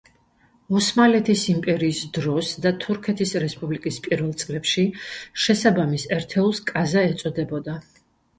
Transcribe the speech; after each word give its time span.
ოსმალეთის 0.77 1.43
იმპერიის 1.51 1.99
დროს 2.15 2.49
და 2.63 2.71
თურქეთის 2.85 3.33
რესპუბლიკის 3.43 4.01
პირველ 4.09 4.33
წლებში 4.45 4.87
შესაბამის 5.45 6.09
ერთეულს 6.19 6.65
კაზა 6.73 7.07
ეწოდებოდა. 7.13 7.79